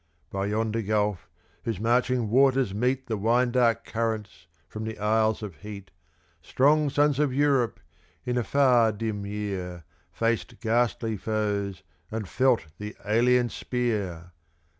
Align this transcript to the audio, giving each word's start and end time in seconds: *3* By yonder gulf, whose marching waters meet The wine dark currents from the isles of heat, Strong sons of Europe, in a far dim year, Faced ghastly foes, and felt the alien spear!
*3* 0.29 0.29
By 0.31 0.45
yonder 0.47 0.81
gulf, 0.81 1.29
whose 1.63 1.79
marching 1.79 2.31
waters 2.31 2.73
meet 2.73 3.05
The 3.05 3.17
wine 3.17 3.51
dark 3.51 3.85
currents 3.85 4.47
from 4.67 4.83
the 4.83 4.97
isles 4.97 5.43
of 5.43 5.57
heat, 5.57 5.91
Strong 6.41 6.89
sons 6.89 7.19
of 7.19 7.31
Europe, 7.31 7.79
in 8.25 8.35
a 8.35 8.43
far 8.43 8.91
dim 8.93 9.27
year, 9.27 9.83
Faced 10.11 10.59
ghastly 10.59 11.17
foes, 11.17 11.83
and 12.09 12.27
felt 12.27 12.65
the 12.79 12.95
alien 13.05 13.49
spear! 13.49 14.31